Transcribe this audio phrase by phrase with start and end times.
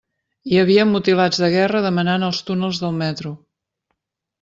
[0.51, 3.39] Hi havia mutilats de guerra demanant als túnels del metro.